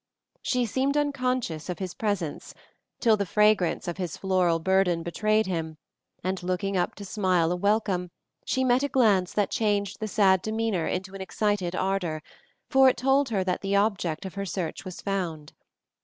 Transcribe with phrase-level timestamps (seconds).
[0.41, 2.55] She seemed unconscious of his presence
[2.99, 5.77] till the fragrance of his floral burden betrayed him,
[6.23, 8.09] and looking up to smile a welcome
[8.43, 12.23] she met a glance that changed the sad dreamer into an excited actor,
[12.67, 15.53] for it told her that the object of her search was found.